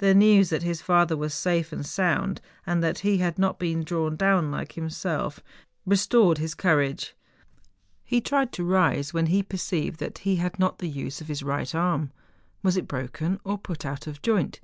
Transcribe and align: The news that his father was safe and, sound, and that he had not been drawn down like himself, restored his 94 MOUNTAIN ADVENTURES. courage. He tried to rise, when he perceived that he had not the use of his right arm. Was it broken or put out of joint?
The 0.00 0.12
news 0.12 0.50
that 0.50 0.62
his 0.62 0.82
father 0.82 1.16
was 1.16 1.32
safe 1.32 1.72
and, 1.72 1.86
sound, 1.86 2.42
and 2.66 2.82
that 2.82 2.98
he 2.98 3.16
had 3.24 3.38
not 3.38 3.58
been 3.58 3.82
drawn 3.82 4.16
down 4.16 4.50
like 4.50 4.72
himself, 4.72 5.40
restored 5.86 6.36
his 6.36 6.54
94 6.54 6.70
MOUNTAIN 6.76 6.84
ADVENTURES. 6.88 7.04
courage. 7.14 7.20
He 8.04 8.20
tried 8.20 8.52
to 8.52 8.64
rise, 8.64 9.14
when 9.14 9.26
he 9.28 9.42
perceived 9.42 9.98
that 10.00 10.18
he 10.18 10.36
had 10.36 10.58
not 10.58 10.76
the 10.80 10.90
use 10.90 11.22
of 11.22 11.28
his 11.28 11.42
right 11.42 11.74
arm. 11.74 12.10
Was 12.62 12.76
it 12.76 12.86
broken 12.86 13.40
or 13.44 13.56
put 13.56 13.86
out 13.86 14.06
of 14.06 14.20
joint? 14.20 14.60